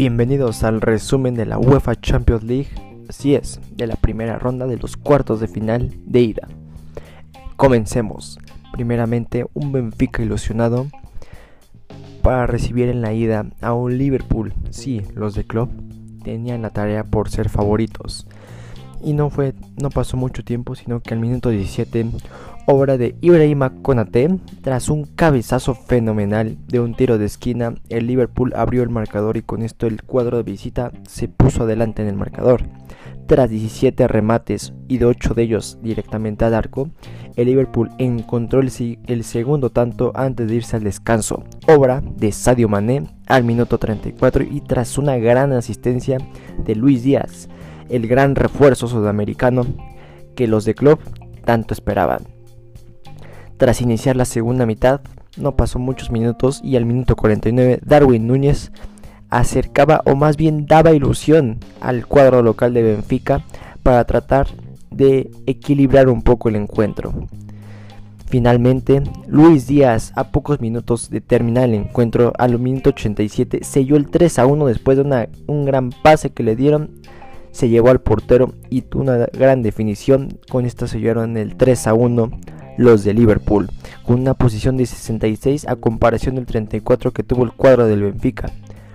[0.00, 2.70] Bienvenidos al resumen de la UEFA Champions League,
[3.10, 6.48] así es, de la primera ronda de los cuartos de final de ida.
[7.56, 8.38] Comencemos.
[8.72, 10.86] Primeramente, un Benfica ilusionado
[12.22, 14.54] para recibir en la ida a un Liverpool.
[14.70, 15.68] Sí, los de club
[16.24, 18.26] tenían la tarea por ser favoritos.
[19.04, 22.06] Y no fue no pasó mucho tiempo, sino que al minuto 17
[22.66, 24.28] obra de Ibrahima Konate.
[24.62, 29.42] Tras un cabezazo fenomenal de un tiro de esquina, el Liverpool abrió el marcador y
[29.42, 32.62] con esto el cuadro de visita se puso adelante en el marcador.
[33.26, 36.90] Tras 17 remates y de 8 de ellos directamente al arco,
[37.36, 38.72] el Liverpool encontró el,
[39.06, 41.44] el, segundo tanto antes de irse al descanso.
[41.68, 46.18] Obra de Sadio Mané al minuto 34 y tras una gran asistencia
[46.64, 47.48] de Luis Díaz,
[47.88, 49.64] el gran refuerzo sudamericano
[50.34, 50.98] que los de club
[51.44, 52.39] tanto esperaban.
[53.60, 55.02] Tras iniciar la segunda mitad,
[55.36, 58.72] no pasó muchos minutos y al minuto 49 Darwin Núñez
[59.28, 63.44] acercaba o más bien daba ilusión al cuadro local de Benfica
[63.82, 64.46] para tratar
[64.90, 67.12] de equilibrar un poco el encuentro.
[68.24, 74.08] Finalmente, Luis Díaz, a pocos minutos de terminar el encuentro, al minuto 87, selló el
[74.08, 76.92] 3 a 1 después de un gran pase que le dieron.
[77.50, 80.38] Se llevó al portero y una gran definición.
[80.48, 82.30] Con esto sellaron el 3 a 1
[82.80, 83.68] los de Liverpool,
[84.06, 88.50] con una posición de 66 a comparación del 34 que tuvo el cuadro del Benfica.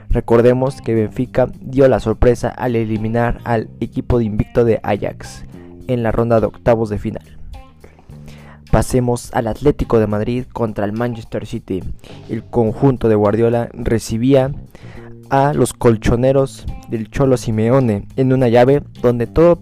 [0.10, 5.46] Recordemos que Benfica dio la sorpresa al eliminar al equipo de invicto de Ajax
[5.88, 7.38] en la ronda de octavos de final.
[8.72, 11.84] Pasemos al Atlético de Madrid contra el Manchester City.
[12.28, 14.52] El conjunto de Guardiola recibía
[15.30, 19.62] a los colchoneros del Cholo Simeone en una llave donde todo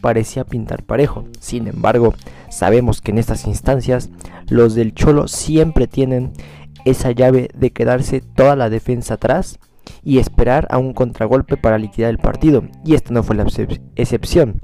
[0.00, 1.24] parecía pintar parejo.
[1.40, 2.14] Sin embargo,
[2.50, 4.10] sabemos que en estas instancias
[4.48, 6.32] los del Cholo siempre tienen
[6.84, 9.58] esa llave de quedarse toda la defensa atrás
[10.04, 12.64] y esperar a un contragolpe para liquidar el partido.
[12.84, 13.46] Y esta no fue la
[13.96, 14.60] excepción.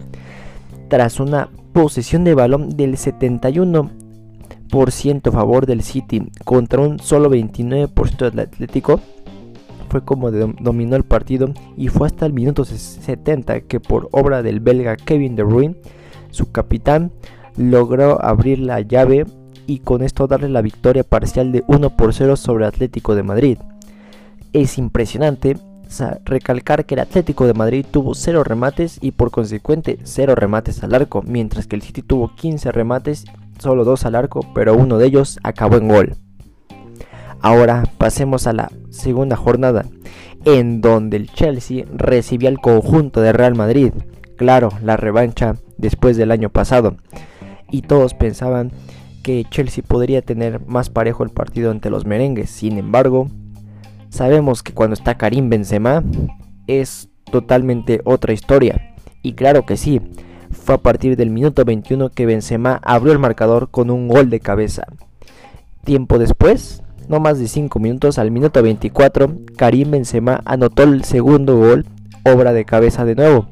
[0.88, 8.30] Tras una posesión de balón del 71% a favor del City contra un solo 29%
[8.30, 9.00] del Atlético,
[9.92, 14.60] fue como dominó el partido y fue hasta el minuto 70 que por obra del
[14.60, 15.76] belga Kevin De Bruyne,
[16.30, 17.12] su capitán,
[17.58, 19.26] logró abrir la llave
[19.66, 23.58] y con esto darle la victoria parcial de 1 por 0 sobre Atlético de Madrid.
[24.54, 25.58] Es impresionante
[26.24, 30.94] recalcar que el Atlético de Madrid tuvo 0 remates y por consecuente 0 remates al
[30.94, 33.26] arco, mientras que el City tuvo 15 remates,
[33.58, 36.16] solo 2 al arco, pero uno de ellos acabó en gol.
[37.42, 39.84] Ahora pasemos a la segunda jornada,
[40.44, 43.92] en donde el Chelsea recibía al conjunto de Real Madrid.
[44.36, 46.96] Claro, la revancha después del año pasado.
[47.68, 48.70] Y todos pensaban
[49.24, 52.48] que Chelsea podría tener más parejo el partido ante los merengues.
[52.48, 53.28] Sin embargo,
[54.08, 56.04] sabemos que cuando está Karim Benzema
[56.68, 58.94] es totalmente otra historia.
[59.22, 60.00] Y claro que sí,
[60.50, 64.38] fue a partir del minuto 21 que Benzema abrió el marcador con un gol de
[64.38, 64.86] cabeza.
[65.84, 71.56] Tiempo después, no más de 5 minutos, al minuto 24, Karim Benzema anotó el segundo
[71.56, 71.86] gol,
[72.24, 73.48] obra de cabeza de nuevo.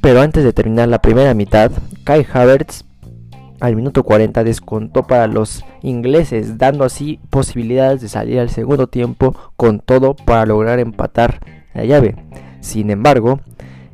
[0.00, 1.70] Pero antes de terminar la primera mitad,
[2.04, 2.84] Kai Havertz
[3.60, 9.34] al minuto 40 descontó para los ingleses, dando así posibilidades de salir al segundo tiempo
[9.56, 11.40] con todo para lograr empatar
[11.74, 12.16] la llave.
[12.60, 13.40] Sin embargo,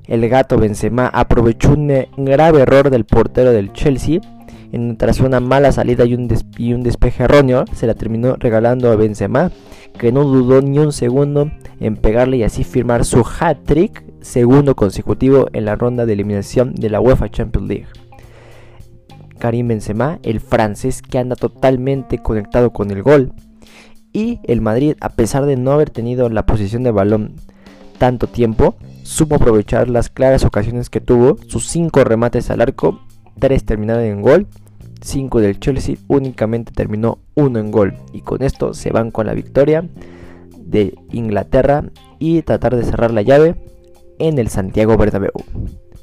[0.07, 4.21] el gato Benzema aprovechó un grave error del portero del Chelsea
[4.97, 9.51] tras una mala salida y un, despeje erróneo, se la terminó regalando a Benzema,
[9.99, 11.51] que no dudó ni un segundo
[11.81, 16.91] en pegarle y así firmar su hat-trick segundo consecutivo en la ronda de eliminación de
[16.91, 17.87] la UEFA Champions League.
[19.39, 23.33] Karim Benzema, el francés que anda totalmente conectado con el gol.
[24.13, 27.35] Y el Madrid, a pesar de no haber tenido la posición de balón
[27.99, 33.01] tanto tiempo, supo aprovechar las claras ocasiones que tuvo, sus cinco remates al arco
[33.39, 34.47] 3 terminaron en gol,
[35.01, 37.95] 5 del Chelsea únicamente terminó 1 en gol.
[38.13, 39.89] Y con esto se van con la victoria
[40.59, 41.85] de Inglaterra
[42.19, 43.57] y tratar de cerrar la llave
[44.19, 45.33] en el Santiago Bernabéu.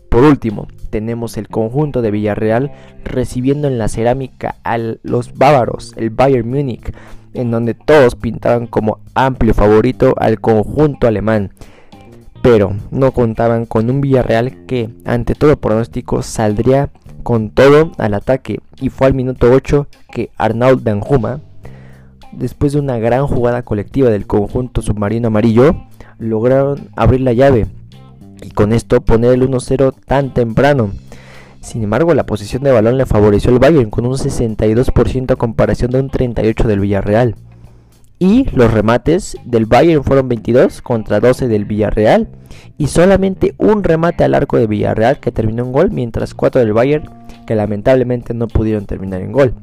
[0.09, 2.71] Por último, tenemos el conjunto de Villarreal
[3.03, 6.93] recibiendo en la cerámica a los bávaros, el Bayern Múnich,
[7.33, 11.51] en donde todos pintaban como amplio favorito al conjunto alemán
[12.43, 16.89] pero no contaban con un Villarreal que, ante todo pronóstico, saldría
[17.23, 21.39] con todo al ataque y fue al minuto 8 que Arnaud Danjuma,
[22.33, 25.85] después de una gran jugada colectiva del conjunto submarino amarillo,
[26.19, 27.67] lograron abrir la llave
[28.41, 30.91] y con esto poner el 1-0 tan temprano.
[31.61, 35.91] Sin embargo, la posición de balón le favoreció el Bayern con un 62% a comparación
[35.91, 37.35] de un 38% del Villarreal.
[38.23, 42.29] Y los remates del Bayern fueron 22 contra 12 del Villarreal.
[42.77, 46.71] Y solamente un remate al arco de Villarreal que terminó en gol, mientras 4 del
[46.71, 47.09] Bayern
[47.45, 49.55] que lamentablemente no pudieron terminar en gol.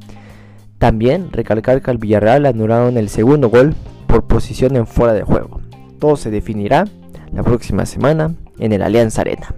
[0.77, 3.75] También recalcar que al Villarreal anularon el segundo gol
[4.07, 5.63] por posición en fuera de juego.
[5.99, 6.85] Todo se definirá
[7.33, 9.55] la próxima semana en el Alianza Arena.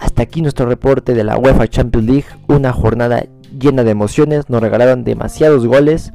[0.00, 3.26] Hasta aquí nuestro reporte de la UEFA Champions League, una jornada
[3.60, 6.14] llena de emociones, nos regalaron demasiados goles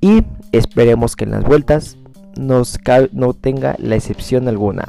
[0.00, 0.22] y
[0.52, 1.96] esperemos que en las vueltas
[2.36, 4.88] no tenga la excepción alguna.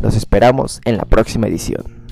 [0.00, 2.03] Los esperamos en la próxima edición.